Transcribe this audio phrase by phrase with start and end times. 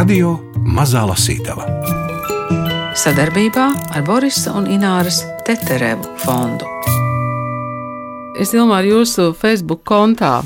[0.00, 0.30] Radio
[0.64, 1.66] Mazā Lasītava
[2.96, 6.64] sadarbībā ar Borisa un Ināras Teterevu fondu.
[8.40, 10.38] Es domāju, jūsu Facebook kontā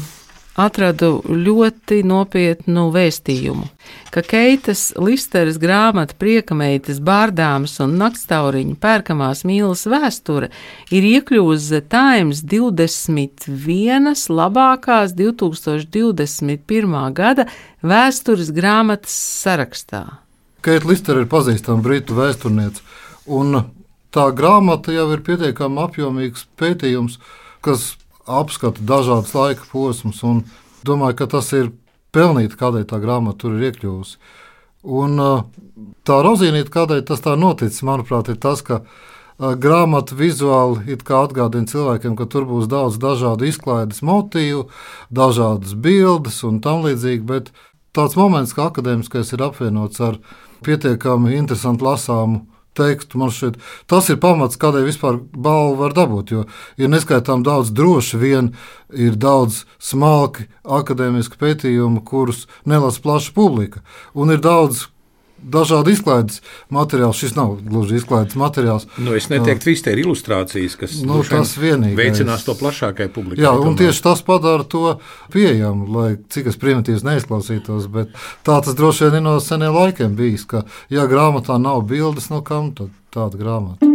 [0.59, 3.69] atradu ļoti nopietnu vēstījumu,
[4.15, 10.51] ka Keitas Listeres grāmata Priekameitas bārdāmas un naktstauriņa pērkamās mīlas vēsture
[10.95, 17.15] ir iekļuvusi Times 21 labākās 2021.
[17.15, 17.49] gada
[17.83, 20.05] vēstures grāmatas sarakstā.
[20.65, 22.81] Keita Listera ir pazīstama britu vēsturniece.
[24.15, 27.19] Tā grāmata jau ir pietiekami apjomīgs pētījums,
[27.65, 27.97] kas
[28.31, 30.23] apskata dažādas laika posmus.
[30.87, 31.73] Domāju, ka tas ir
[32.15, 34.17] pelnīti, kādēļ tā grāmata tur ir iekļuvusi.
[34.85, 35.19] Un,
[36.05, 38.83] tā rozīnīte, kādēļ tas tā noticis, manuprāt, ir tas, ka
[39.39, 44.69] grāmata vizuāli atgādina cilvēkiem, ka tur būs daudz dažādu izklaides motīvu,
[45.11, 47.25] dažādas bildes un tam līdzīgi.
[47.27, 47.51] Bet
[47.97, 50.21] tāds moments, ka akadēmiskais ir apvienots ar
[50.65, 52.45] pietiekami interesantu lasāmu
[52.77, 53.21] tekstu.
[53.21, 53.59] Man šķiet,
[53.91, 56.35] tas ir pamats, kādēļ vispār balvu var dabūt.
[56.35, 56.47] Jo
[56.81, 58.55] ir neskaitām daudz droši vien,
[58.91, 63.85] ir daudz smalki akadēmiski pētījumi, kurus nelasa plaša publika.
[64.15, 64.89] Un ir daudz
[65.45, 66.41] dažādi izklaides
[66.73, 67.17] materiāli.
[67.17, 68.87] Šis nav gluži izklaides materiāls.
[68.99, 73.45] Nu, es neteiktu, ka viss ir ilustrācijas, kas nu, tas veicinās to plašākai publikai.
[73.45, 74.99] Jā, un tieši tas padara to
[75.35, 77.89] pieejamu, lai cik es primitīvs neizklausītos.
[77.95, 78.15] Bet
[78.47, 82.43] tā tas droši vien ir no seniem laikiem bijis, ka, ja grāmatā nav bildes, no
[82.47, 83.95] kam tad tāda grāmata?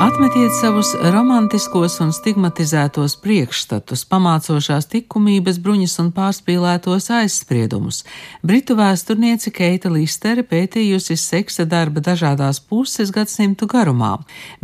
[0.00, 7.98] Atmetiet savus romantiskos un stigmatizētos priekšstatus, pamācošās likumības, bruņas un pārspīlētos aizspriedumus.
[8.40, 14.14] Britu vēsturniece Keita Listere pētījusi seksa darba dažādās puses gadsimtu garumā,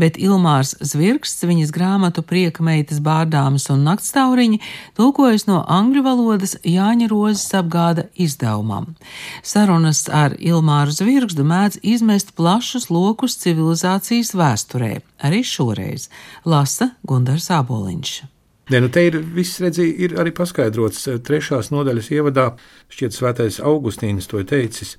[0.00, 4.62] bet Ilmārs Zvirksts viņas grāmatu Prieka meitas bārdāmas un naktstauriņi
[4.96, 8.94] tulkojas no angļu valodas Jāņa Rozes apgāda izdevumam.
[9.44, 14.94] Sarunas ar Ilmāru Zvirkstu mēdz izmest plašus lokus civilizācijas vēsturē.
[15.26, 16.08] Arī šoreiz
[16.46, 18.14] lasa Gunārs Aboliņš.
[18.70, 22.46] Ne, nu te ir viss redzī, ir arī paskaidrots trešās nodaļas ievadā.
[22.90, 24.96] Šķiet, svētais Augustīns to teicis,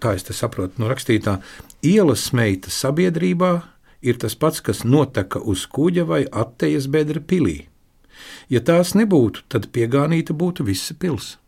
[0.00, 1.36] kā es saprotu no rakstītā,
[1.84, 3.52] ielas meita sabiedrībā
[4.00, 7.58] ir tas pats, kas noteka uz kuģa vai attejas bedra pilī.
[8.48, 11.39] Ja tās nebūtu, tad piegānīta būtu visa pilsēta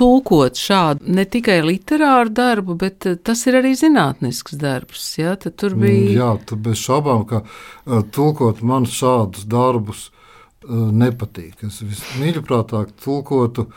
[0.00, 5.04] tulkot šādu ne tikai literāru darbu, bet eh, tas ir arī zinātnisks darbs.
[5.20, 5.36] Ja?
[5.40, 6.16] Tad tur mm, bija.
[6.16, 11.66] Jā, tad bez šaubām, ka uh, tulkot man šādus darbus uh, nepatīk.
[11.68, 13.68] Es vismīļākāk tulkotu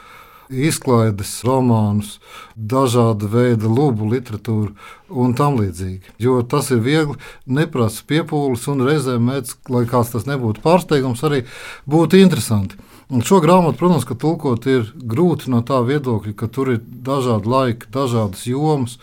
[0.53, 2.17] izklaides romānus,
[2.55, 4.73] dažāda veida lubu literatūru
[5.09, 6.15] un tam līdzīgi.
[6.21, 11.43] Jo tas ir viegli, neprasa piepūles un reizēm mēdz, lai kāds tas nebūtu pārsteigums, arī
[11.89, 12.79] būtu interesanti.
[13.13, 17.51] Un šo grāmatu, protams, ka tulkot ir grūti no tā viedokļa, ka tur ir dažādi
[17.51, 18.95] laiki, dažādas jomas.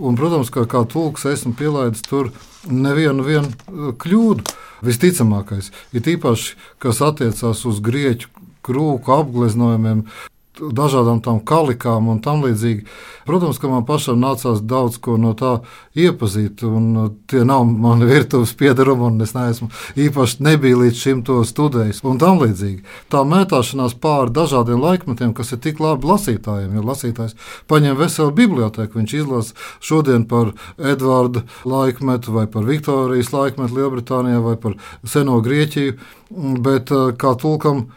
[0.00, 2.30] Un, protams, ka kā tulks esmu pielaidis tur
[2.64, 4.56] nevienu uh, kļūdu.
[4.88, 8.30] Visticamākais ir īpaši, kas attiecās uz grieķu
[8.64, 10.06] krūku apgleznojumiem,
[10.58, 12.84] dažādām tām kalikām un tam līdzīgi.
[13.28, 15.58] Protams, ka man pašam nācās daudz ko no tā
[15.98, 19.68] iepazīt, un uh, tie nav mani virtuves piedarumi, un es neesmu
[20.00, 22.82] īpaši nebiju līdz šim to studējis, un tam līdzīgi.
[23.12, 27.36] Tā mētāšanās pāri dažādiem laikmetiem, kas ir tik labi lasītājiem, jo lasītājs
[27.70, 34.56] paņem veselu biblioteku, viņš izlasa šodien par Edvarda laikmetu, vai par Viktorijas laikmetu Lielbritānijā, vai
[34.60, 35.98] par seno Grieķiju,
[36.64, 37.88] bet uh, kā tulkam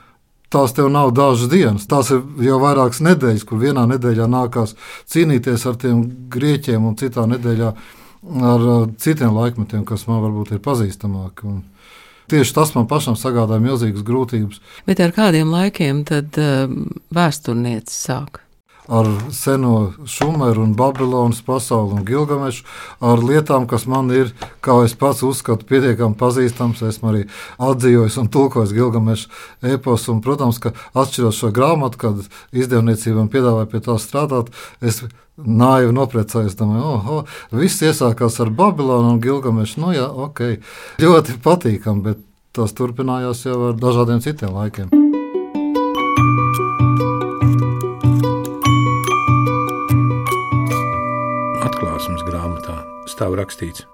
[0.51, 1.87] tās tev nav dažas dienas.
[1.89, 4.75] Tās ir jau vairākas nedēļas, kur vienā nedēļā nākās
[5.11, 7.71] cīnīties ar tiem grieķiem, un citā nedēļā
[8.51, 8.67] ar
[9.01, 11.47] citiem laikmetiem, kas man varbūt ir pazīstamāki.
[11.49, 11.63] Un
[12.31, 14.61] tieši tas man pašam sagādāja milzīgas grūtības.
[14.87, 16.67] Bet ar kādiem laikiem tad uh,
[17.15, 18.43] vēsturniece sāk?
[18.91, 22.65] Ar seno Šumeru un Babilonas pasauli un Gilgamešu,
[22.99, 26.83] ar lietām, kas man ir, kā es pats uzskatu, pietiekami pazīstams.
[26.89, 27.23] Esmu arī
[27.55, 29.31] atzīvojis un tulkojis Gilgamešu
[29.71, 30.11] eposu.
[30.11, 32.19] Un, protams, ka atšķirot šo grāmatu, kad
[32.51, 34.51] izdevniecībām piedāvāja pie tā strādāt,
[34.83, 35.05] es
[35.39, 36.57] naivi nopriecājos.
[36.59, 39.79] Domāju, oh, viss iesākās ar Babilonu un Gilgamešu.
[39.85, 40.43] Nu, jā, ok,
[41.01, 45.00] ļoti patīkami, bet tas turpinājās jau ar dažādiem citiem laikiem.
[53.21, 53.85] Stāv rakstīts: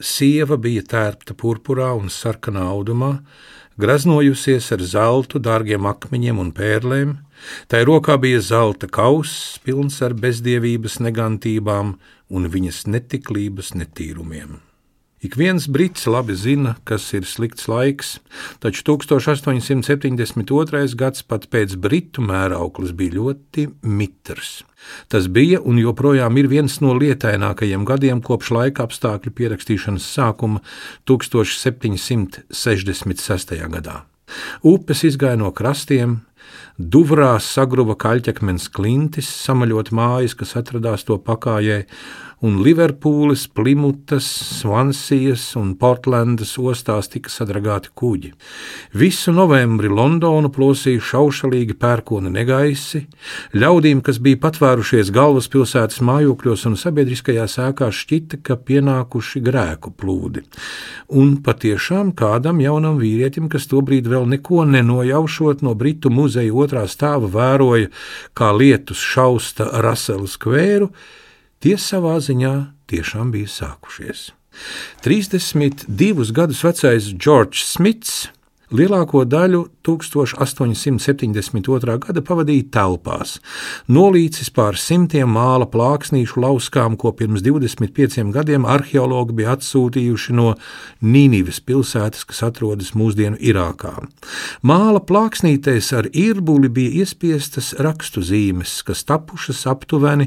[0.00, 3.18] Sieva bija tērpta purpurā un sarkanā audumā,
[3.80, 7.18] graznojusies ar zeltu, dārgiem akmeņiem un pērlēm,
[7.68, 11.94] tai rokā bija zelta kauss, pilns ar bezdievības negantībām
[12.32, 14.69] un viņas netiklības netīrumiem.
[15.20, 18.24] Ik viens brits labi zina, kas ir slikts laiks,
[18.62, 20.96] taču 1872.
[20.96, 24.64] gads pat pēc britu mērauklis bija ļoti mitrs.
[25.12, 30.64] Tas bija un joprojām ir viens no lietainākajiem gadiem kopš laika apstākļu pierakstīšanas sākuma
[31.04, 32.48] 1766.
[33.76, 34.08] gadā.
[34.64, 36.24] Upes izgāja no krastiem,
[36.80, 41.82] Duvrā sagruva kaļķakmens klintis, samaļot mājas, kas atradās to pakājē,
[42.40, 44.24] un Liverpūles, Plimutas,
[44.60, 48.30] Svansijas un Portlandas ostās tika sadragāti kuģi.
[48.96, 53.02] Visu novembri Londonu plosīja šaušalīgi pērkona negaisi,
[53.52, 60.46] ļaudīm, kas bija patvērušies galvaspilsētas mājokļos un sabiedriskajās ēkās, šķita, ka pienākuši grēku plūdi.
[61.20, 67.26] Un patiešām kādam jaunam vīrietim, kas tobrīd vēl neko nenojaušot no Britu muzeja otrā stāva,
[67.30, 67.88] vēroja,
[68.38, 70.92] kā lietus šausta Raselu skvēru,
[71.60, 72.54] Tie savā ziņā
[72.88, 74.30] tiešām bija sākušies.
[75.04, 78.14] 32 gadus vecais Džordžs Smits
[78.74, 81.96] lielāko daļu 1872.
[82.04, 83.38] gada pavadīja telpās,
[83.90, 90.48] nolīcis pār simtiem māla plāksnīšu lauskām, ko pirms 25 gadiem arheologi bija atsūtījuši no
[91.02, 93.94] Nīnivas pilsētas, kas atrodas mūsdienu Irākā.
[94.66, 100.26] Māla plāksnītēs ar irbuli bija iespiestas rakstu zīmes, kas tapušas aptuveni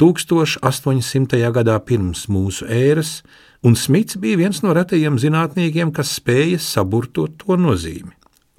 [0.00, 1.40] 1800.
[1.56, 3.22] gadā pirms mūsu ēras,
[3.66, 8.12] un Smits bija viens no retajiem zinātniekiem, kas spēja saburtot to nozīmi.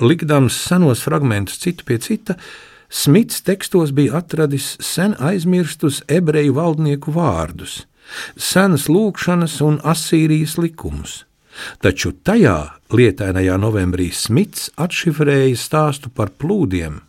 [0.03, 2.35] Likdams senos fragmentus citu pie cita,
[2.89, 7.81] Smits tekstos bija atradis sen aizmirstus ebreju valdnieku vārdus,
[8.35, 11.23] senas lūkšanas un asīrijas likumus.
[11.81, 12.57] Taču tajā
[12.93, 17.01] lietainajā novembrī Smits atšifrēja stāstu par plūdiem,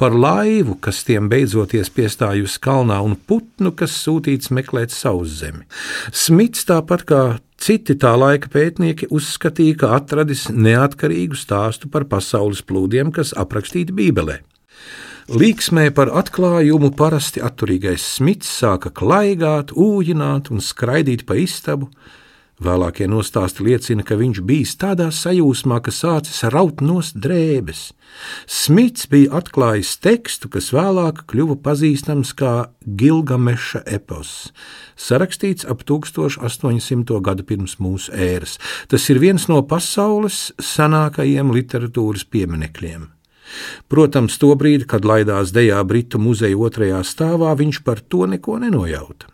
[0.00, 5.66] par laivu, kas tiem beidzoties piestājusi kalnā, un putnu, kas sūtīts meklēt savu zemi.
[6.12, 7.22] Smits, tāpat kā
[7.62, 14.40] citi tā laika pētnieki, uzskatīja, ka atradis neatkarīgu stāstu par pasaules plūdiem, kas aprakstīti Bībelē.
[15.32, 21.92] Līksmē par atklājumu parasti atturīgais Smits sāka klaigāt, ūjināt un skraidīt pa istabu,
[22.62, 27.80] Vēlākie nostāsti liecina, ka viņš bijis tādā sajūsmā, ka sācis raut nost drēbes.
[28.46, 32.52] Smits bija atklājis tekstu, kas vēlāk kļuva pazīstams kā
[32.84, 34.52] Gilgameša epos,
[34.94, 37.18] sarakstīts ap 1800.
[37.24, 38.58] gadu pirms mūsu ēras.
[38.86, 43.08] Tas ir viens no pasaules senākajiem literatūras pieminekļiem.
[43.90, 49.31] Protams, tobrīd, kad laidās dejā Britu muzeja otrajā stāvā, viņš par to neko nenojauta.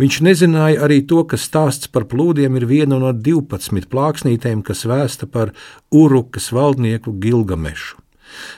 [0.00, 5.30] Viņš nezināja arī to, ka stāsts par plūdiem ir viena no 12 plāksnītēm, kas vēsta
[5.30, 5.54] par
[5.90, 8.00] Urukas valdnieku Gilgamešu.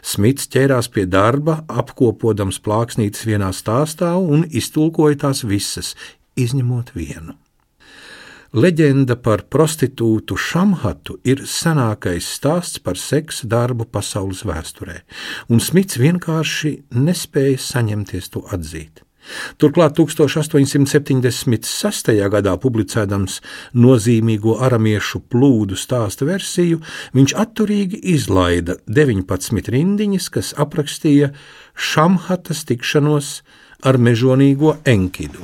[0.05, 5.95] Smits ķērās pie darba, apkopodams plāksnītes vienā stāstā un iztulkoja tās visas,
[6.37, 7.39] izņemot vienu.
[8.53, 14.99] Leģenda par prostitūtu Šamhatu ir senākais stāsts par seksa darbu pasaules vēsturē,
[15.49, 19.01] un Smits vienkārši nespēja saņemties to atzīt.
[19.61, 22.15] Turklāt 1876.
[22.35, 23.35] gadā publicēdams
[23.79, 26.79] nozīmīgo aramiešu plūdu stāstu versiju,
[27.15, 31.29] viņš atturīgi izlaida 19 rindiņas, kas aprakstīja
[31.73, 33.27] Šamhatas tikšanos
[33.87, 35.43] ar mežonīgo Enkidu.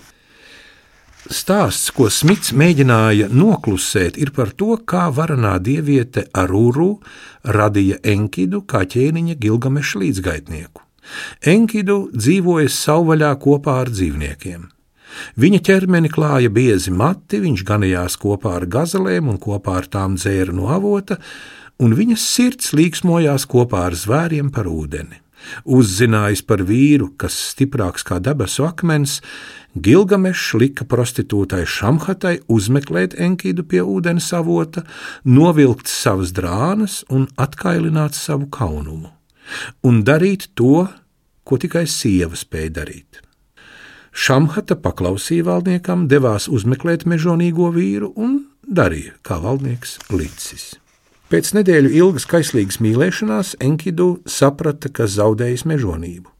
[1.29, 6.95] Stāsts, ko Smits mēģināja noklusēt, ir par to, kā varanā dieviete Arūru
[7.45, 10.88] radīja Enkidu kā ķēniņa Gilgameša līdzgaitnieku.
[11.47, 14.67] Enkidu dzīvoja savvaļā kopā ar dzīvniekiem.
[15.41, 20.55] Viņa ķermeni klāja biezi mati, viņš ganījās kopā ar gazelēm un kopā ar tām dzēra
[20.55, 21.19] no avota,
[21.81, 25.23] un viņas sirds līksmojās kopā ar zvēriem par ūdeni.
[25.65, 29.21] Uzzinājis par vīru, kas stiprāks kā debesu akmens,
[29.79, 34.83] Gilgamešs lika prostitūtai Šamhatai uzmeklēt Enkidu pie ūdens avota,
[35.25, 39.18] novilkt savas drānas un atkailināt savu kaunumu
[39.87, 40.87] un darīt to,
[41.45, 43.23] ko tikai sieva spēja darīt.
[44.13, 50.73] Šamhata paklausīja valdniekam, devās uzmeklēt mežonīgo vīru un darīja, kā valdnieks licis.
[51.29, 56.33] Pēc nedēļu ilgas kaislīgas mīlēšanās Enkidu saprata, ka zaudējis mežonību.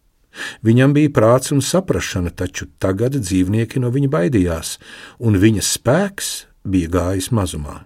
[0.65, 4.77] Viņam bija prāts un saprāšana, taču tagad dzīvnieki no viņa baidījās,
[5.19, 6.33] un viņa spēks
[6.65, 7.83] bija gājis mazumā.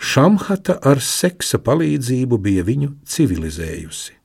[0.00, 4.16] Šamhata ar seksa palīdzību bija viņu civilizējusi.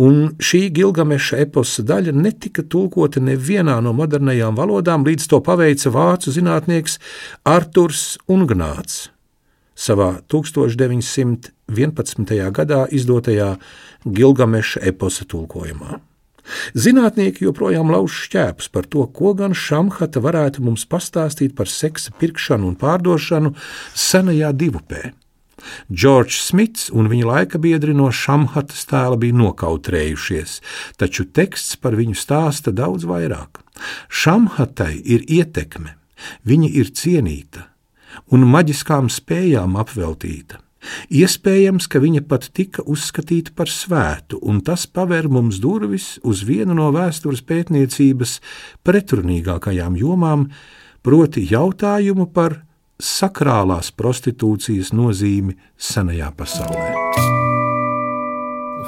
[0.00, 6.32] Un šī Gilgameša eposa daļa netika tulkota nevienā no modernajām valodām, līdz to paveica vācu
[6.32, 6.96] zinātnieks
[7.44, 9.10] Arturs Ungnāts
[9.80, 11.48] savā 1911.
[12.52, 13.56] gadā izdotajā
[14.04, 16.09] Gilgameša eposa tulkojumā.
[16.74, 22.72] Zinātnieki joprojām lauž šķēpus par to, ko gan Šamhata varētu mums pastāstīt par seksa pirkšanu
[22.72, 23.54] un pārdošanu
[23.94, 25.10] senajā divupē.
[25.92, 30.60] Džordžs Smits un viņa laika biedri no Šamhatas tēla bija nokautrējušies,
[30.96, 33.60] taču teksts par viņu stāsta daudz vairāk.
[34.08, 35.96] Šamhatai ir ietekme,
[36.48, 37.68] viņa ir cienīta
[38.32, 40.60] un maģiskām spējām apveltīta.
[41.12, 46.76] Iespējams, ka viņa pat tika uzskatīta par svētu, un tas paver mums durvis uz vienu
[46.76, 48.38] no vēstures pētniecības
[48.86, 50.48] pretrunīgākajām jomām,
[51.04, 52.62] proti jautājumu par
[53.00, 56.88] sakrālās prostitūcijas nozīmi senajā pasaulē.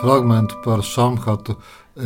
[0.03, 1.57] Fragmentu par Šamhatu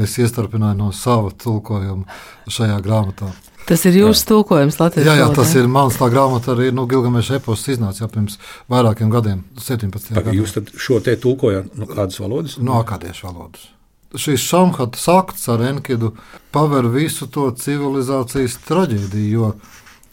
[0.02, 2.04] es iestarpināju no sava tulkojuma
[2.50, 3.30] šajā grāmatā.
[3.66, 7.40] Tas ir jūsu tulkojums Latvijas Jā, jā, tas ir mans tā grāmata, arī nu, Gilgameša
[7.40, 8.36] epos iznāca jau pirms
[8.70, 10.12] vairākiem gadiem, 17.
[10.14, 10.34] gadsimtā.
[10.36, 12.54] Jūs šo te tulkojat no kādas valodas?
[12.62, 13.66] No akādiešu valodas.
[14.14, 16.12] Šīs šamhatas akts ar Enkidu
[16.54, 19.50] paver visu to civilizācijas traģēdiju, jo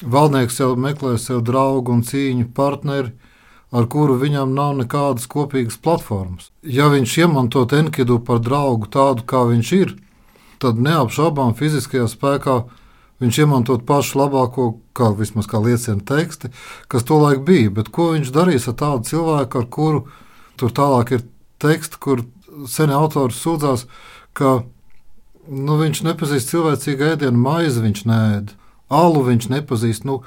[0.02, 3.14] valdnieks jau meklē sev draugu un cīņu partneri,
[3.74, 6.50] ar kuru viņam nav nekādas kopīgas platformas.
[6.66, 10.00] Ja viņš iemantot Enkidu par draugu tādu, kā viņš ir,
[10.58, 12.64] tad neapšaubām fiziskajā spēkā
[13.22, 14.68] Viņš iemantot pašu labāko,
[14.98, 16.50] kā vismaz kā liecina teksti,
[16.92, 17.72] kas tolaik bija.
[17.78, 20.04] Bet ko viņš darīs ar tādu cilvēku, ar kuru
[20.60, 21.26] tur tālāk ir
[21.64, 22.26] teksti, kur
[22.70, 23.86] seni autori sūdzās,
[24.38, 24.64] ka
[25.48, 28.56] nu, viņš nepazīst cilvēcīgu ēdienu, maizi viņš nēd,
[28.94, 30.10] alu viņš nepazīst.
[30.10, 30.24] Nu,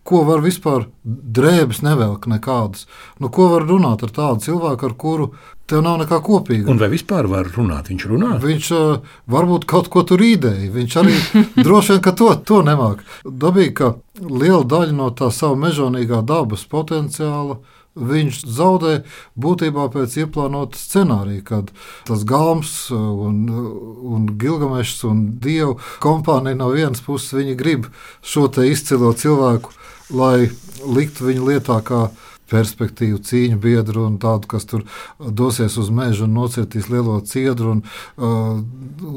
[0.00, 2.86] Ko var vispār drēbes nevelk nekādas?
[3.20, 5.26] Nu, ko var runāt ar tādu cilvēku, ar kuru
[5.70, 6.68] tev nav nekā kopīga?
[6.70, 7.90] Un vai vispār var runāt?
[7.92, 8.36] Viņš runā.
[8.42, 10.70] Viņš uh, varbūt kaut ko tur īdēja.
[10.74, 11.16] Viņš arī
[11.66, 13.04] droši vien to, to nemāk.
[13.24, 17.60] Dabīgi, ka liela daļa no tā sava mežonīgā dabas potenciāla
[18.00, 19.00] viņš zaudē
[19.40, 21.72] būtībā pēc ieplānota scenārija, kad
[22.06, 27.90] tas Gāms un, un Gilgamešs un Dievu kompānija no vienas puses grib
[28.22, 29.74] šo izcilo cilvēku
[30.14, 30.50] lai
[30.86, 32.08] liktu viņu lietā kā
[32.50, 34.84] perspektīvu, cīņu biedru un tādu, kas tur
[35.18, 38.60] dosies uz mežu un nocirtīs lielo ciedru un uh,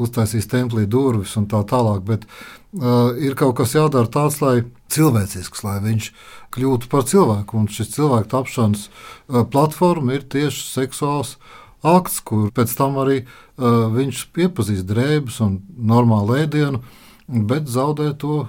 [0.05, 2.03] uztaisīs templī durvis un tā tālāk.
[2.07, 4.63] Bet uh, ir kaut kas jādara tāds, lai
[4.93, 6.11] cilvēcisks, lai viņš
[6.53, 7.59] kļūtu par cilvēku.
[7.59, 11.37] Un šis cilvēku tapšanas uh, platforma ir tieši seksuāls
[11.83, 16.83] akts, kur pēc tam arī uh, viņš iepazīst drēbes un normālu ēdienu,
[17.27, 18.45] bet zaudē to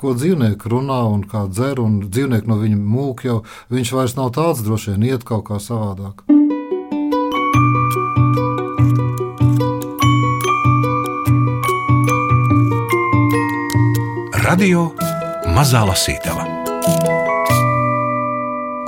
[0.00, 3.40] ko dzīvnieki runā un kā dzer, un dzīvnieki no viņa mūk jau
[3.72, 6.24] viņš vairs nav tāds, droši vien iet kaut kā savādāk.
[14.50, 14.88] Radio
[15.54, 16.59] Mazā Lasītava.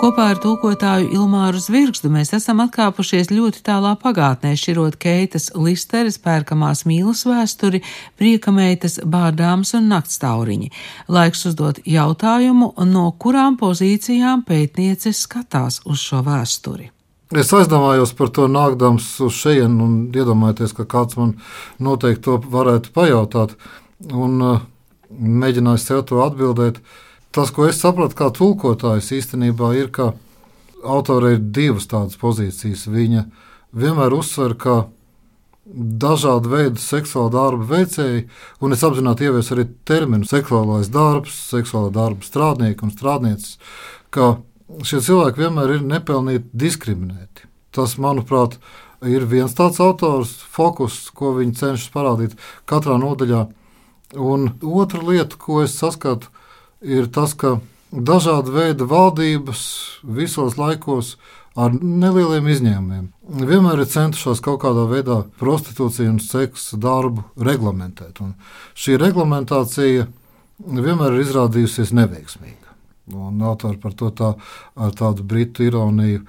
[0.02, 6.80] Kopā ar tulkotāju Ilmāru Zvirgstu mēs esam atkāpušies ļoti tālā pagātnē, šķirot Keitas Listeres pērkamās
[6.90, 7.78] mīlas vēsturi,
[8.18, 10.72] priekameitas bārdāms un naktstauriņi.
[11.06, 16.88] Laiks uzdot jautājumu, no kurām pozīcijām pētniece skatās uz šo vēsturi.
[17.38, 21.36] Es aizdomājos par to nākdams uz šejienu un iedomājos, ka kāds man
[21.78, 23.54] noteikti to varētu pajautāt
[24.10, 24.68] un uh,
[25.14, 26.82] mēģināju sev to atbildēt.
[26.82, 26.98] Uh,
[27.32, 30.12] Tas, ko es sapratu kā tulkotājs, īstenībā ir, ka
[30.84, 32.84] autorei ir divas tādas pozīcijas.
[32.92, 33.24] Viņa
[33.72, 34.82] vienmēr uzsver, ka
[35.64, 38.26] dažādu veidu seksuāla darba veicēji,
[38.60, 43.56] un es apzināti ieviesu arī terminu seksuālais darbs, seksuālā darba strādnieki un strādnieces,
[44.12, 44.34] ka
[44.84, 47.48] šie cilvēki vienmēr ir nepelnīti diskriminēti.
[47.72, 48.58] Tas, manuprāt,
[49.08, 52.36] ir viens tāds autors, fokus, ko viņi cenšas parādīt
[52.68, 53.46] katrā nodaļā.
[54.20, 56.28] Un otra lieta, ko es saskatu,
[56.82, 57.58] ir tas, ka
[57.92, 59.62] dažāda veida valdības
[60.02, 61.16] visos laikos
[61.58, 63.08] ar nelieliem izņēmumiem.
[63.44, 68.22] Vienmēr ir centušās kaut kādā veidā prostitūciju un seksu darbu reglamentēt.
[68.24, 68.32] Un
[68.78, 70.06] šī reglamentācija
[70.62, 72.72] vienmēr ir izrādījusies neveiksmīga.
[73.18, 74.32] Un autori par to tā,
[74.78, 76.22] ar tādu britu ironiju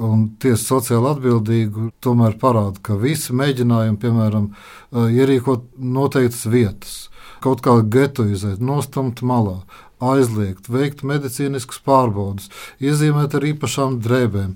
[0.00, 4.50] un tiesa sociāli atbildīgu tomēr parāda, ka visi mēģinājumi, piemēram,
[4.94, 6.94] ierīkot noteiktas vietas,
[7.42, 9.58] kaut kā getoizēt, nostumt malā,
[10.00, 12.48] aizliegt, veikt medicīniskas pārbaudes,
[12.82, 14.54] iezīmēt ar īpašām drēbēm,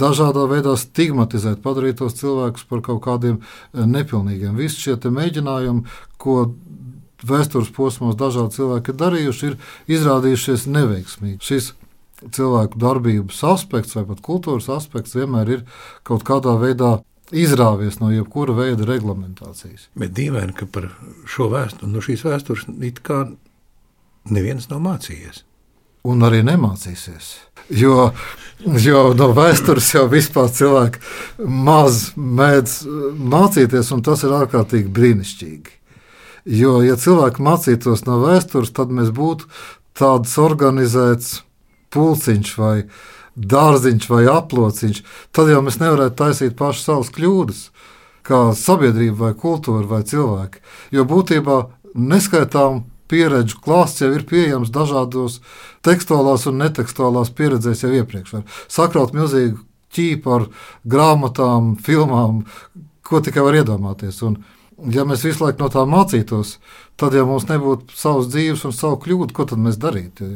[0.00, 4.56] dažādā veidā stigmatizēt, padarīt tos cilvēkus par kaut kādiem eh, nepilnīgiem.
[4.58, 6.52] Visi šie mēģinājumi, ko
[7.26, 11.42] vēstures posmos dažādi cilvēki ir darījuši, ir izrādījušies neveiksmīgi.
[11.42, 11.72] Šis
[12.32, 15.66] cilvēku darbības aspekts vai pat kultūras aspekts vienmēr ir
[16.06, 16.98] kaut kādā veidā
[17.34, 19.88] izrāvies no jebkura veida reglamentācijas.
[19.98, 20.90] Bet dīvaini, ka par
[21.28, 23.24] šo vēsturi, no šīs vēstures it kā
[24.30, 25.44] neviens nav mācījies.
[26.06, 27.32] un arī nemācīsies.
[27.74, 28.10] Jo,
[28.62, 31.02] jo no vēstures jau vispār cilvēki
[31.66, 32.76] maz mēdz
[33.18, 35.74] mācīties, un tas ir ārkārtīgi brīnišķīgi.
[36.60, 39.50] Jo, ja cilvēki mācītos no vēstures, tad mēs būtu
[39.98, 41.40] tāds organizēts
[41.90, 42.76] pulciņš vai
[43.36, 45.02] dārziņš vai aplociņš.
[45.34, 47.64] Tad jau mēs nevarētu taisīt pašu savas kļūdas,
[48.26, 50.62] kā sabiedrība vai kultūra vai cilvēki.
[50.94, 51.58] Jo būtībā
[51.98, 55.40] neskaitām pieredžu klāsts jau ir pieejams dažādos
[55.86, 58.36] tekstuālās un netekstuālās pieredzēs jau iepriekš.
[58.36, 59.62] Var sakraut milzīgu
[59.96, 60.48] ķīpu ar
[60.88, 62.44] grāmatām, filmām,
[63.06, 64.18] ko tikai var iedomāties.
[64.26, 64.40] Un,
[64.92, 66.56] ja mēs visu laiku no tā mācītos,
[67.00, 70.28] tad jau mums nebūtu savas dzīves un savu kļūdu, ko tad mēs darītu?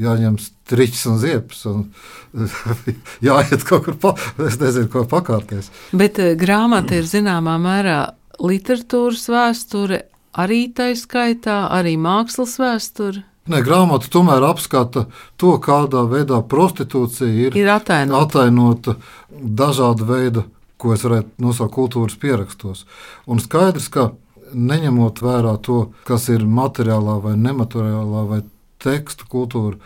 [0.00, 1.86] Jāņem striķis un ziepes un
[3.28, 4.14] jāiet kaut kur, pa,
[4.48, 5.70] es nezinu, ko pakārties.
[5.96, 8.00] Bet eh, grāmata ir zināmā mērā
[8.42, 10.02] literatūras vēsture,
[10.36, 13.24] arī tā skaitā, arī mākslas vēsture.
[13.46, 15.04] Nē, grāmata tomēr apskata
[15.38, 18.24] to, kādā veidā prostitūcija ir, Ir atainota.
[18.26, 18.96] atainota
[19.30, 20.42] dažāda veida,
[20.76, 22.84] ko es varētu nosaukt kultūras pierakstos.
[23.30, 24.10] Un skaidrs, ka
[24.52, 28.40] neņemot vērā to, kas ir materiālā vai nemateriālā vai
[28.82, 29.78] tekstu kultūra,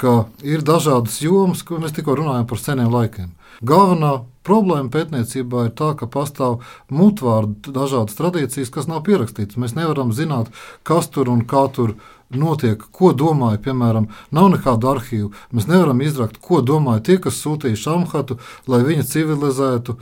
[0.00, 3.34] ka ir dažādas jomas, ko mēs tikko runājam par seniem laikiem.
[3.64, 6.62] Galvenā problēma pētniecībā ir tā, ka pastāv
[6.92, 9.60] mutvārdu dažādas tradīcijas, kas nav pierakstītas.
[9.60, 10.50] Mēs nevaram zināt,
[10.88, 11.94] kas tur un kā tur
[12.34, 15.30] notiek, ko domāja, piemēram, nav nekādu arhīvu.
[15.54, 19.98] Mēs nevaram izrakt, ko domāja tie, kas sūtīja šamhatu, lai viņi civilizētu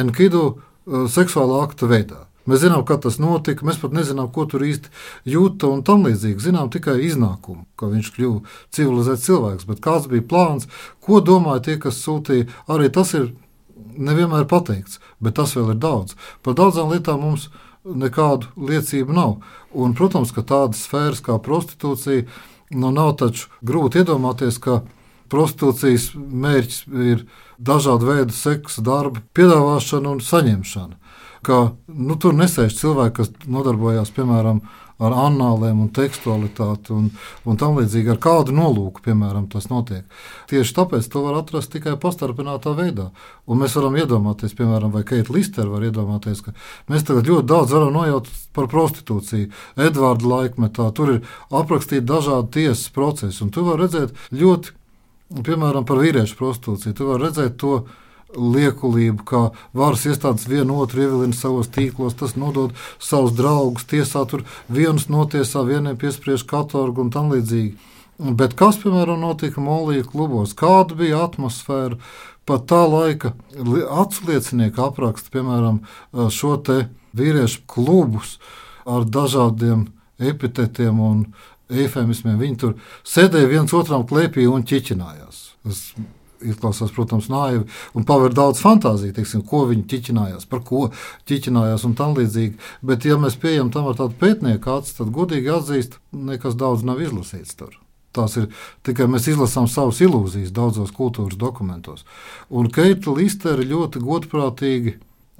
[0.00, 2.24] Enkidu uh, seksuālā akta veidā.
[2.50, 4.90] Mēs zinām, kā tas notika, mēs pat nezinām, ko tur īsti
[5.30, 6.42] jūta un tam līdzīgi.
[6.50, 9.68] Zinām tikai iznākumu, ka viņš kļuva civilizēts cilvēks.
[9.70, 10.66] Bet kāds bija plāns,
[11.04, 13.30] ko domāja tie, kas sūtīja, arī tas ir
[13.96, 16.16] nevienmēr pateikts, bet tas vēl ir daudz.
[16.44, 17.48] Par daudzām lietām mums
[17.84, 19.36] nekādu liecību nav.
[19.72, 22.26] Un, protams, ka tādas sfēras kā prostitūcija,
[22.76, 24.82] nu, nav taču grūti iedomāties, ka
[25.30, 27.24] prostitūcijas mērķis ir
[27.58, 30.98] dažādu veidu seksa, darba piedāvāšana un saņemšana.
[31.46, 34.60] Ka, nu, tur nesēž cilvēki, kas nodarbojas piemēram
[35.00, 37.06] ar anāliem un tekstualitāti un,
[37.48, 40.04] un tam līdzīgi, ar kādu nolūku, piemēram, tas notiek.
[40.50, 43.08] Tieši tāpēc to var atrast tikai pastarpinātā veidā.
[43.48, 46.52] Un mēs varam iedomāties, piemēram, vai Keita Listera var iedomāties, ka
[46.92, 49.48] mēs tagad ļoti daudz varam nojaut par prostitūciju.
[49.80, 54.76] Edvarda laikmetā tur ir aprakstīti dažādi tiesas procesi, un tu vari redzēt ļoti,
[55.48, 56.96] piemēram, par vīriešu prostitūciju.
[57.00, 57.74] Tu vari redzēt to
[58.36, 59.42] liekulību, kā
[59.76, 65.64] varas iestādes vienu otru ievilina savos tīklos, tas nodod savus draugus, tiesā tur vienus notiesā,
[65.66, 67.74] vieniem piespriež katorgu un tam līdzīgi.
[68.20, 70.52] Bet kas, piemēram, notika Molija klubos?
[70.56, 71.96] Kāda bija atmosfēra?
[72.48, 73.32] Pat tā laika
[74.02, 75.80] atsliecinieki apraksta, piemēram,
[76.34, 76.82] šo te
[77.16, 78.36] vīriešu klubus
[78.88, 79.86] ar dažādiem
[80.20, 81.24] epitetiem un
[81.70, 82.38] eifemismiem.
[82.40, 85.42] Viņi tur sēdēja viens otram klēpī un ķiķinājās.
[85.64, 85.84] Tas
[86.46, 90.88] izklausās, protams, naivi un paver daudz fantāziju, teiksim, ko viņi ķiķinājās, par ko
[91.28, 92.58] ķiķinājās un tam līdzīgi.
[92.86, 97.02] Bet, ja mēs pieejam tam ar tādu pētnieku acis, tad godīgi atzīst, nekas daudz nav
[97.04, 97.76] izlasīts tur.
[98.16, 98.48] Tās ir
[98.86, 102.02] tikai mēs izlasām savas ilūzijas daudzos kultūras dokumentos.
[102.50, 104.96] Un Keita Listera ļoti godprātīgi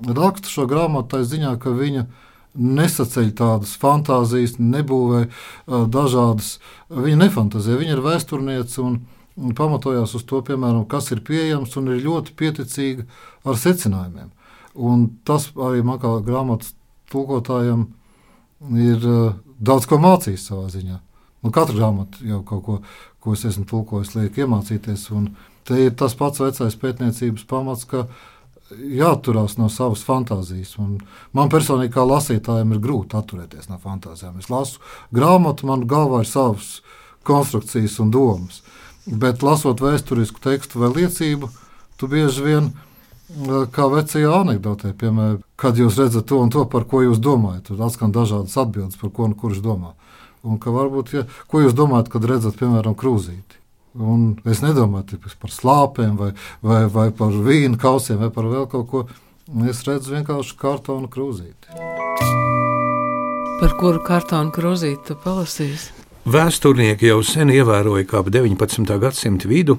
[0.07, 2.07] raksta šo grāmatu tā ziņā, ka viņa
[2.55, 6.59] nesaceļ tādas fantāzijas, nebūvē uh, dažādas.
[6.91, 11.93] Viņa nefantazē, viņa ir vēsturniece un viņa pamatojās uz to, piemēram, kas ir pieejams un
[11.95, 13.07] ir ļoti pieticīga
[13.45, 14.31] ar secinājumiem.
[14.75, 16.75] Un tas arī man kā grāmatas
[17.11, 17.88] tulkotājam
[18.77, 20.99] ir uh, daudz ko mācījis savā ziņā.
[21.40, 22.77] Nu, katra grāmata jau kaut ko,
[23.21, 25.07] ko es esmu tulkojis, liek iemācīties.
[25.64, 28.07] Te ir tas pats vecais pētniecības pamats, ka
[28.71, 30.77] jāatturās no savas fantāzijas.
[30.83, 30.99] Un
[31.37, 34.38] man personīgi, kā lasītājiem, ir grūti atturēties no fantāzijām.
[34.40, 34.83] Es lasu
[35.16, 36.79] grāmatu, man galvā ir savas
[37.27, 38.61] konstrukcijas un domas.
[39.07, 41.49] Bet lasot vēsturisku tekstu vai liecību,
[41.97, 42.73] tu bieži vien
[43.75, 47.71] kā vecajā anekdotē, piemēram, kad jūs redzat to un to, par ko jūs domājat.
[47.71, 49.95] Tur atskan dažādas atbildes, par ko nu kurš domā.
[50.43, 53.59] Un ka varbūt, ja, ko jūs domājat, kad redzat, piemēram, krūzīti?
[54.01, 56.31] Un es nedomāju par slāpēm, vai,
[56.63, 59.07] vai, vai par vīnu kausiem, vai par vēl kaut ko.
[59.67, 61.75] Es redzu vienkārši kartonu krūzīti.
[63.61, 66.00] Par kuru kartonu krūzīti tu palasīsi?
[66.29, 68.85] Vēsturnieki jau sen ievēroja, kā ap 19.
[69.01, 69.79] gadsimta vidu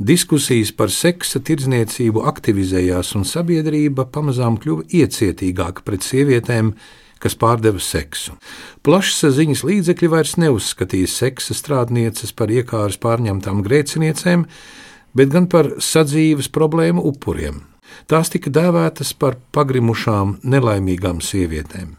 [0.00, 6.70] diskusijas par seksa tirdzniecību aktivizējās un sabiedrība pamazām kļuva iecietīgāka pret sievietēm,
[7.20, 8.32] kas pārdeva seksu.
[8.80, 14.46] Plašsaziņas līdzekļi vairs neuzskatīja seksa strādnieces par iekāras pārņemtām grēciniecēm,
[15.12, 17.60] bet gan par sadzīves problēmu upuriem.
[18.08, 21.92] Tās tika dēvētas par pagrimušām, nelaimīgām sievietēm.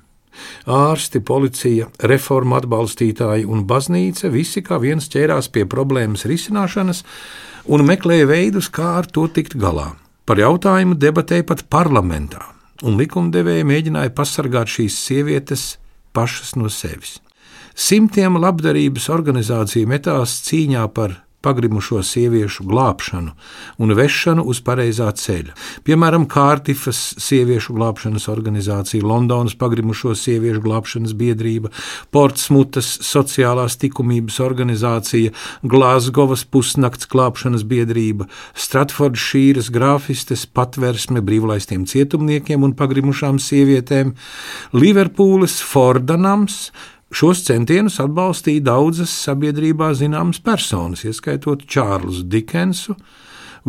[0.65, 7.03] Ārsti, policija, reformu atbalstītāji un baznīca visi kā viens ķērās pie problēmas risināšanas
[7.65, 9.93] un meklēja veidus, kā ar to tikt galā.
[10.25, 12.41] Par jautājumu debatēja pat parlamentā,
[12.83, 15.75] un likumdevēji mēģināja pasargāt šīs sievietes
[16.15, 17.19] pašas no sevis.
[17.75, 23.35] Simtiem labdarības organizāciju metās cīņā par pagrimušo sieviešu glābšanu
[23.77, 25.53] un vešanu uz pareizā ceļa.
[25.85, 31.71] Piemēram, Kārtifas sieviešu glābšanas organizācija, Londonas pagrimušo sieviešu glābšanas biedrība,
[32.15, 38.29] Portsmutas sociālās likumības organizācija, Glāzgovas pusnakts glābšanas biedrība,
[38.65, 44.15] Stratfordšīras grāfistes patversme brīvlaistiem cietumniekiem un pagrimušām sievietēm,
[44.75, 46.69] Liverpūles Fordanams,
[47.15, 52.97] Šos centienus atbalstīja daudzas sabiedrībā zināmas personas, ieskaitot Čārlzu Dikensu,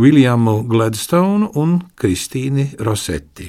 [0.02, 3.46] Viljamu Gladstonu un Kristīni Rosetti.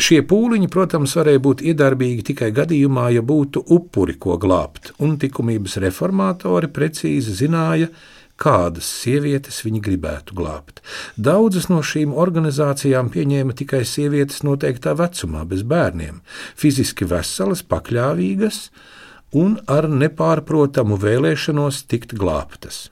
[0.00, 5.76] Šie pūliņi, protams, varēja būt iedarbīgi tikai gadījumā, ja būtu upuri, ko glābt, un likumības
[5.84, 7.92] reformatori precīzi zināja,
[8.40, 10.80] kādas sievietes viņi gribētu glābt.
[11.20, 16.24] Daudzas no šīm organizācijām pieņēma tikai sievietes noteiktā vecumā, bez bērniem,
[16.56, 18.70] fiziski veselas, pakļāvīgas
[19.34, 22.88] un ar nepārprotamu vēlēšanos tikt glābtas.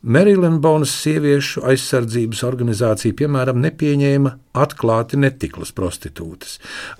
[0.00, 6.54] Merilenbonas sieviešu aizsardzības organizācija, piemēram, nepieņēma atklāti netiklas prostitūtas,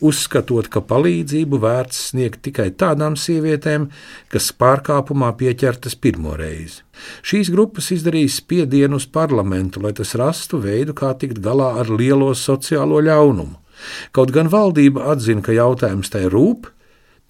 [0.05, 3.87] uzskatot, ka palīdzību vērts sniegt tikai tādām sievietēm,
[4.29, 6.85] kas pārkāpumā pieķertas pirmo reizi.
[7.25, 12.35] Šīs grupas izdarīja spiedienu uz parlamentu, lai tas rastu veidu, kā tikt galā ar lielo
[12.37, 13.57] sociālo ļaunumu.
[14.13, 16.69] Kaut gan valdība atzina, ka jautājums tai rūp,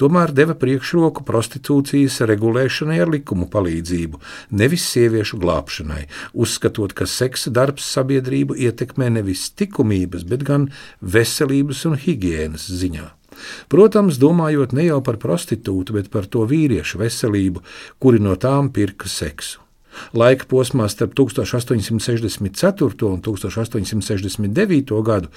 [0.00, 4.20] tomēr deva priekšroku prostitūcijas regulēšanai ar likumu palīdzību,
[4.56, 10.68] nevis sieviešu glābšanai, uzskatot, ka seksa darbs sabiedrību ietekmē nevis likumības, bet gan
[11.00, 13.08] veselības un higiēnas ziņā.
[13.72, 17.64] Protams, domājot ne jau par prostitūtu, bet par to vīriešu veselību,
[18.02, 19.69] kuri no tām pirka seksu.
[20.14, 23.08] Laika posmā starp 1864.
[23.08, 25.02] un 1869.
[25.06, 25.28] gadu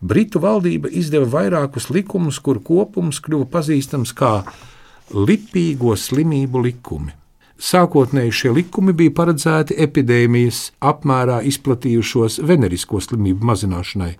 [0.00, 4.34] Britu valdība izdeva vairākus likumus, kuru kopums kļuva pazīstams kā
[5.14, 7.16] lipīgo slimību likumi.
[7.60, 14.14] Sākotnēji šie likumi bija paredzēti epidēmijas apmērā izplatījušos venerisko slimību mazināšanai,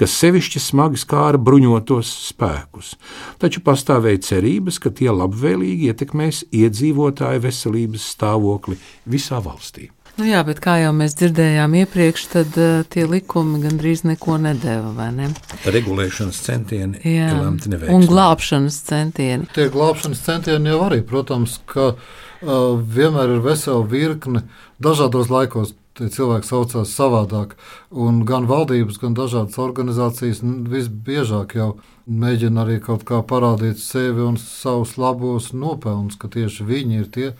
[0.00, 2.94] kas sevišķi smagi skāra bruņotos spēkus,
[3.42, 9.90] taču pastāvēja cerības, ka tie labvēlīgi ietekmēs iedzīvotāju veselības stāvokli visā valstī.
[10.16, 14.94] Nu jā, bet kā jau mēs dzirdējām iepriekš, tad uh, tie likumi gandrīz neko nedēva,
[14.96, 15.26] vai ne?
[15.68, 17.34] Regulēšanas centieni Jā,
[17.92, 19.48] un glābšanas centieni.
[19.52, 21.98] Tie glābšanas centieni jau arī, protams, ka uh,
[22.80, 24.46] vienmēr ir vesela virkne
[24.80, 25.76] dažādos laikos.
[25.96, 27.54] Tie cilvēki saucās savādāk,
[27.90, 31.70] un gan valdības, gan dažādas organizācijas visbiežāk jau
[32.04, 37.30] mēģina arī kaut kā parādīt sevi un savus labos nopelnus, ka tieši viņi ir tie,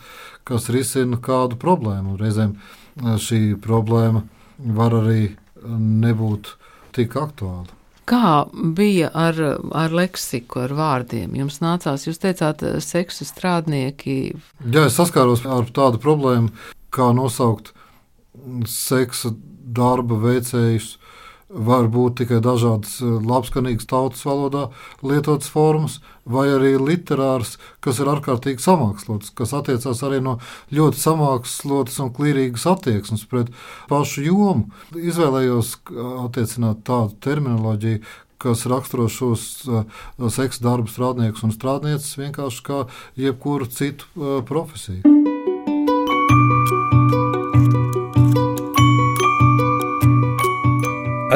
[0.47, 2.17] kas risina kādu problēmu.
[2.17, 4.25] Reizēm uh, šī problēma
[4.57, 5.35] var arī
[5.77, 6.55] nebūt
[6.97, 7.77] tik aktuāla.
[8.07, 9.39] Kā bija ar,
[9.75, 11.33] ar leksiku, ar vārdiem?
[11.35, 14.37] Jums nācās, jūs teicāt, eh, seksu strādnieki.
[14.63, 16.53] Jā, es saskāros ar tādu problēmu,
[16.89, 17.73] kā nosaukt
[18.69, 19.33] seksa
[19.77, 20.95] darba veicējus.
[21.47, 24.65] Var būt tikai dažādas eh, labskanīgas tautas valodā
[24.99, 30.35] lietotas formas, vai arī literārs, kas ir ārkārtīgi samākslots, kas attiecās arī no
[30.75, 33.53] ļoti samākslotas un klīrīgas attieksmes pret
[33.87, 34.67] pašu jomu.
[34.91, 38.03] Izvēlējos eh, attiecināt tādu terminoloģiju,
[38.37, 39.85] kas raksturo šos uh,
[40.29, 42.83] seksa darbu strādniekus un strādnieces vienkārši kā
[43.17, 45.36] jebkuru citu uh, profesiju.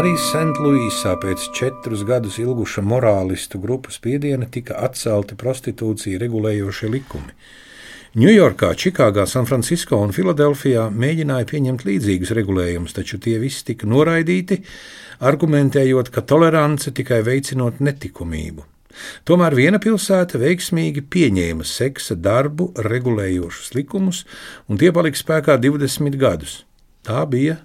[0.01, 7.35] Arī Sentlūisā pēc četrus gadus ilguša morālistu grupu spiediena tika atcelti prostitūciju regulējošie likumi.
[8.17, 14.63] Ņujorkā, Čikāgā, Sanfrancisko un Filadelfijā mēģināja pieņemt līdzīgus regulējumus, taču tie visi tika noraidīti,
[15.21, 18.65] argumentējot, ka tolerance tikai veicinot netikumību.
[19.29, 24.25] Tomēr viena pilsēta veiksmīgi pieņēma seksa darbu regulējošus likumus,
[24.65, 26.63] un tie palika spēkā 20 gadus.
[27.05, 27.61] Tā bija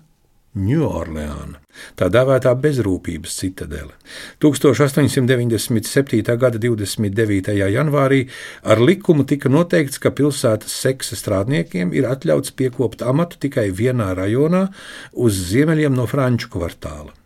[0.57, 1.59] Ņūorleāna,
[2.01, 3.93] tā dēvētā bezrūpības citadele.
[4.41, 6.23] 1897.
[6.41, 7.53] gada 29.
[7.75, 8.23] janvārī
[8.65, 14.67] ar likumu tika noteikts, ka pilsētas seksa strādniekiem ir atļauts piekopt amatu tikai vienā rajonā
[15.13, 17.26] uz ziemeļiem no Franču kvartāla.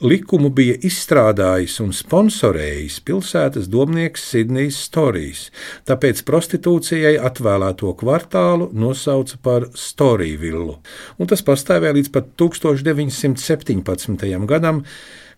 [0.00, 5.42] Likumu bija izstrādājis un sponsorējis pilsētas domnieks Sidnijs Storijs,
[5.84, 10.78] tāpēc prostitūcijai atvēlēto kvartālu nosauca par Storyvillu,
[11.20, 14.24] un tas pastāvēja līdz pat 1917.
[14.48, 14.80] gadam,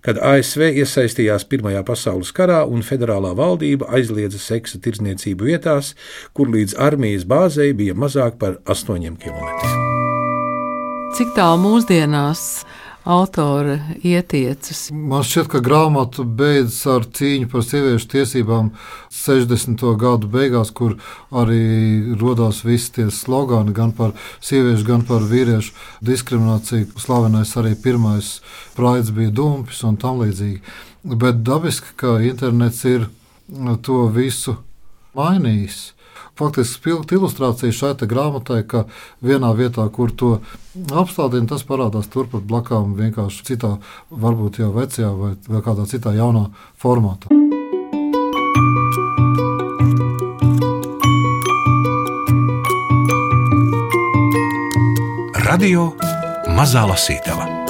[0.06, 5.96] kad ASV iesaistījās Pirmajā pasaules karā un federālā valdība aizliedza seksa tirdzniecību vietās,
[6.38, 9.42] kur līdz armijas bāzei bija mazāk par 8 km.
[11.18, 12.62] Cik tālu mūsdienās
[13.04, 14.86] autora ietiecas.
[14.92, 18.70] Man šķiet, ka grāmata beidzas ar cīņu par sieviešu tiesībām
[19.12, 19.82] 60.
[19.98, 20.96] gadu beigās, kur
[21.30, 26.92] arī radās visi tie slogani gan par sieviešu, gan par vīriešu diskrimināciju.
[27.02, 28.36] Slavenais arī pirmais
[28.76, 30.62] praids bija dumpis un tam līdzīgi.
[31.02, 33.08] Bet dabiski, ka internets ir
[33.82, 34.56] to visu
[35.18, 35.90] mainījis
[36.42, 38.86] faktiski spilgta ilustrācija šai grāmatai, ka
[39.22, 40.32] vienā vietā, kur to
[40.90, 43.76] apstādina, tas parādās turpat blakām vienkārši citā,
[44.10, 46.50] varbūt jau vecajā vai, vai kādā citā jaunā
[46.82, 47.30] formātā.
[55.52, 55.90] Radio
[56.56, 57.61] Mazā Lasītava.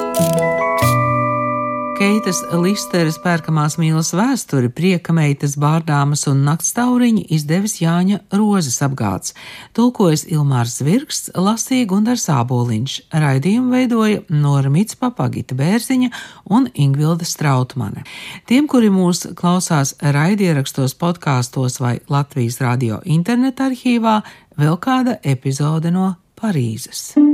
[1.93, 9.35] Keitas Listeres pērkamās mīlas vēsturi, prieka meitas bārdāmas un naktstauriņi izdevis Jāņa Rozes apgāds.
[9.77, 16.09] Tulkojas Ilmārs Zvirksts, lasīja Gundars Āboliņš, raidījumu veidoja Nora Mitspapa, Pagita Bērziņa
[16.49, 18.07] un Ingvilda Strautmane.
[18.49, 24.17] Tiem, kuri mūs klausās raidierakstos, podkāstos vai Latvijas radio interneta arhīvā,
[24.57, 27.32] vēl kāda epizode no Parīzes.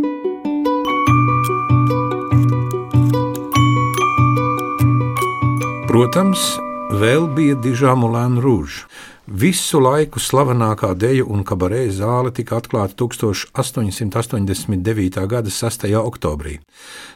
[5.89, 6.38] Protams,
[7.02, 8.84] vēl bija Dižāmulēna Rūža.
[9.41, 15.17] Visu laiku slavenākā deju un kabarē zāle tika atklāta 1889.
[15.34, 15.89] gada 6.
[15.97, 16.62] oktobrī.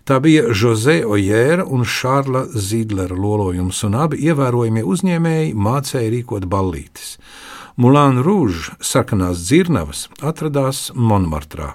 [0.10, 7.22] Tā bija Jose Ojēra un Šārla Zīdlera lolojums, un abi ievērojamie uzņēmēji mācēja rīkot ballītes.
[7.74, 11.72] Mulāna Rūža sarkanās dzirnavas atradās Monmartrā,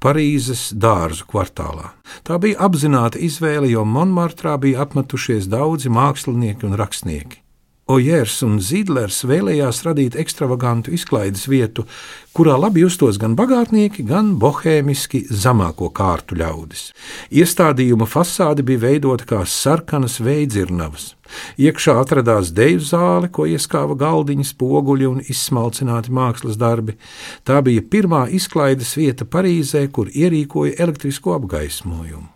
[0.00, 1.90] Parīzes dārzu kvartālā.
[2.24, 7.42] Tā bija apzināta izvēle, jo Monmartrā bija apmetušies daudzi mākslinieki un rakstnieki.
[7.90, 11.82] Ojērs un Zīdlers vēlējās radīt ekstravagantu izklaides vietu,
[12.30, 16.92] kurā labi justos gan bagātnieki, gan bohēmiski zemāko kārtu ļaudis.
[17.34, 21.16] Iestādījuma fasāde bija veidota kā sarkanas veidzirnavas.
[21.58, 26.94] Iekšā atradās deju zāle, ko ieskāva galdiņi, spoguļi un izsmalcināti mākslas darbi.
[27.42, 32.30] Tā bija pirmā izklaides vieta Parīzē, kur ierīkoja elektrisko apgaismojumu.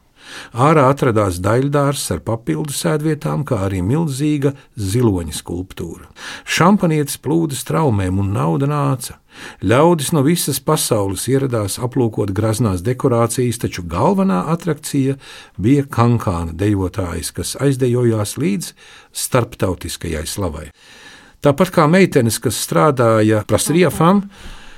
[0.53, 6.09] Ārā atradās daļdārs ar papildu sēdvietām, kā arī milzīga ziloņa skulptūra.
[6.45, 9.19] Šampanietis plūda straumēm un nauda nāca.
[9.61, 15.19] Ļaudis no visas pasaules ieradās aplūkot graznās dekorācijas, taču galvenā atrakcija
[15.61, 18.73] bija kankāna dejotājs, kas aizdejojās līdz
[19.27, 20.71] starptautiskajai slavai.
[21.45, 24.25] Tāpat kā meitenes, kas strādāja Prasriefam,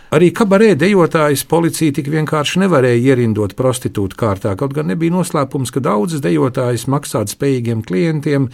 [0.09, 5.83] Arī kabarē dejotājs policija tik vienkārši nevarēja ierindot prostitūtu kārtā, kaut gan nebija noslēpums, ka
[5.85, 8.47] daudzas dejotājas maksāt spējīgiem klientiem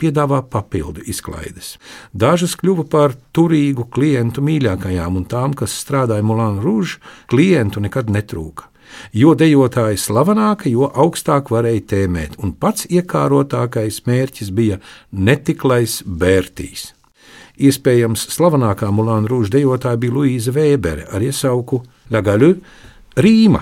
[0.00, 1.74] piedāvā papildu izklaides.
[2.16, 8.70] Dažas kļuva par turīgu klientu mīļākajām, un tām, kas strādāja Mulāna Rūžā, klientu nekad netrūka.
[9.12, 14.80] Jo dejotāja slavenāka, jo augstāk varēja tēmēt, un pats iekārotākais mērķis bija
[15.12, 16.94] netiklais Bērtīs.
[17.54, 22.56] Iespējams, slavenākā Mulāna Rūža dejotāja bija Luīza Vēbere ar iesauku Lagaļu
[23.22, 23.60] Rīma,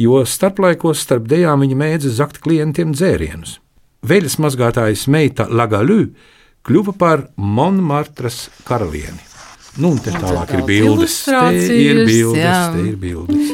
[0.00, 3.58] jo starplaikos starp dejām viņa mēdza zakt klientiem dzērienus.
[4.08, 6.06] Veļas mazgātājas meita Lagaļu
[6.64, 9.20] kļuva par Monmartras karalieni.
[9.76, 11.20] Nu, un te tālāk ir bildes.
[11.28, 12.56] Te ir bildes, jā.
[12.74, 13.52] te ir bildes.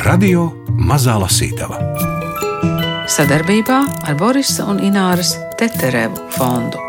[0.00, 0.59] Radio
[0.90, 1.76] Mazā Lasītava.
[3.14, 3.76] Sadarbībā
[4.10, 6.82] ar Borisa un Ināras Teterevu fondu.